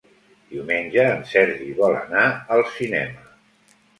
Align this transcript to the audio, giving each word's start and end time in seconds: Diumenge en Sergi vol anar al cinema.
Diumenge 0.53 1.03
en 1.09 1.19
Sergi 1.33 1.69
vol 1.81 1.95
anar 1.99 2.25
al 2.57 2.65
cinema. 2.81 3.29